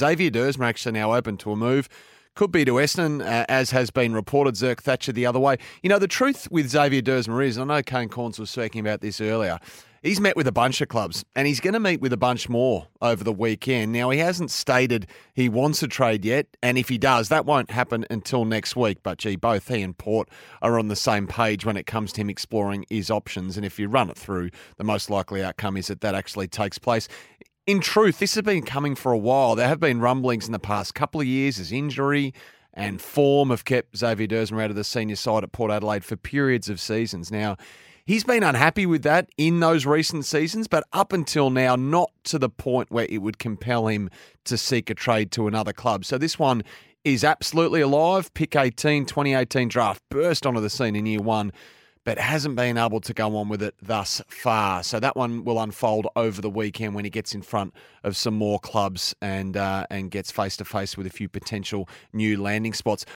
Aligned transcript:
Xavier 0.00 0.30
actually 0.62 0.92
now 0.92 1.14
open 1.14 1.36
to 1.38 1.52
a 1.52 1.56
move. 1.56 1.88
Could 2.34 2.52
be 2.52 2.64
to 2.64 2.74
Essendon, 2.74 3.20
uh, 3.20 3.44
as 3.48 3.72
has 3.72 3.90
been 3.90 4.14
reported. 4.14 4.54
Zerk 4.54 4.80
Thatcher 4.80 5.10
the 5.10 5.26
other 5.26 5.40
way. 5.40 5.56
You 5.82 5.88
know, 5.88 5.98
the 5.98 6.06
truth 6.06 6.46
with 6.52 6.68
Xavier 6.68 7.02
Duursma 7.02 7.44
is, 7.44 7.58
I 7.58 7.64
know 7.64 7.82
Kane 7.82 8.08
Cornes 8.08 8.38
was 8.38 8.48
speaking 8.48 8.80
about 8.80 9.00
this 9.00 9.20
earlier, 9.20 9.58
he's 10.02 10.20
met 10.20 10.36
with 10.36 10.46
a 10.46 10.52
bunch 10.52 10.80
of 10.80 10.88
clubs 10.88 11.24
and 11.34 11.48
he's 11.48 11.58
going 11.58 11.74
to 11.74 11.80
meet 11.80 12.00
with 12.00 12.12
a 12.12 12.16
bunch 12.16 12.48
more 12.48 12.86
over 13.02 13.24
the 13.24 13.32
weekend. 13.32 13.92
Now, 13.92 14.10
he 14.10 14.20
hasn't 14.20 14.52
stated 14.52 15.08
he 15.34 15.48
wants 15.48 15.82
a 15.82 15.88
trade 15.88 16.24
yet, 16.24 16.46
and 16.62 16.78
if 16.78 16.88
he 16.88 16.98
does, 16.98 17.28
that 17.28 17.44
won't 17.44 17.70
happen 17.70 18.06
until 18.10 18.44
next 18.44 18.76
week. 18.76 18.98
But 19.02 19.18
gee, 19.18 19.34
both 19.34 19.66
he 19.66 19.82
and 19.82 19.96
Port 19.96 20.28
are 20.62 20.78
on 20.78 20.86
the 20.86 20.96
same 20.96 21.26
page 21.26 21.64
when 21.64 21.76
it 21.76 21.86
comes 21.86 22.12
to 22.12 22.20
him 22.20 22.30
exploring 22.30 22.84
his 22.88 23.10
options. 23.10 23.56
And 23.56 23.66
if 23.66 23.78
you 23.78 23.88
run 23.88 24.10
it 24.10 24.16
through, 24.16 24.50
the 24.76 24.84
most 24.84 25.10
likely 25.10 25.42
outcome 25.42 25.76
is 25.76 25.88
that 25.88 26.02
that 26.02 26.14
actually 26.14 26.46
takes 26.48 26.78
place 26.78 27.08
in 27.68 27.80
truth, 27.80 28.18
this 28.18 28.34
has 28.34 28.42
been 28.42 28.62
coming 28.62 28.94
for 28.94 29.12
a 29.12 29.18
while. 29.18 29.54
There 29.54 29.68
have 29.68 29.78
been 29.78 30.00
rumblings 30.00 30.46
in 30.46 30.52
the 30.52 30.58
past 30.58 30.94
couple 30.94 31.20
of 31.20 31.26
years 31.26 31.60
as 31.60 31.70
injury 31.70 32.32
and 32.72 32.98
form 32.98 33.50
have 33.50 33.66
kept 33.66 33.94
Xavier 33.94 34.26
Duursma 34.26 34.64
out 34.64 34.70
of 34.70 34.76
the 34.76 34.84
senior 34.84 35.16
side 35.16 35.44
at 35.44 35.52
Port 35.52 35.70
Adelaide 35.70 36.02
for 36.02 36.16
periods 36.16 36.70
of 36.70 36.80
seasons. 36.80 37.30
Now, 37.30 37.58
he's 38.06 38.24
been 38.24 38.42
unhappy 38.42 38.86
with 38.86 39.02
that 39.02 39.28
in 39.36 39.60
those 39.60 39.84
recent 39.84 40.24
seasons, 40.24 40.66
but 40.66 40.82
up 40.94 41.12
until 41.12 41.50
now, 41.50 41.76
not 41.76 42.10
to 42.24 42.38
the 42.38 42.48
point 42.48 42.90
where 42.90 43.06
it 43.10 43.18
would 43.18 43.38
compel 43.38 43.86
him 43.88 44.08
to 44.44 44.56
seek 44.56 44.88
a 44.88 44.94
trade 44.94 45.30
to 45.32 45.46
another 45.46 45.74
club. 45.74 46.06
So 46.06 46.16
this 46.16 46.38
one 46.38 46.62
is 47.04 47.22
absolutely 47.22 47.82
alive. 47.82 48.32
Pick 48.32 48.56
18, 48.56 49.04
2018 49.04 49.68
draft 49.68 50.02
burst 50.08 50.46
onto 50.46 50.62
the 50.62 50.70
scene 50.70 50.96
in 50.96 51.04
year 51.04 51.20
one 51.20 51.52
but 52.08 52.16
hasn't 52.16 52.56
been 52.56 52.78
able 52.78 53.02
to 53.02 53.12
go 53.12 53.36
on 53.36 53.50
with 53.50 53.62
it 53.62 53.74
thus 53.82 54.22
far. 54.28 54.82
So 54.82 54.98
that 54.98 55.14
one 55.14 55.44
will 55.44 55.60
unfold 55.60 56.06
over 56.16 56.40
the 56.40 56.48
weekend 56.48 56.94
when 56.94 57.04
he 57.04 57.10
gets 57.10 57.34
in 57.34 57.42
front 57.42 57.74
of 58.02 58.16
some 58.16 58.32
more 58.32 58.58
clubs 58.58 59.14
and 59.20 59.58
uh, 59.58 59.84
and 59.90 60.10
gets 60.10 60.30
face 60.30 60.56
to 60.56 60.64
face 60.64 60.96
with 60.96 61.06
a 61.06 61.10
few 61.10 61.28
potential 61.28 61.86
new 62.14 62.40
landing 62.40 62.72
spots. 62.72 63.04